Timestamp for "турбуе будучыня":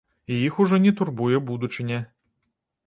1.01-2.03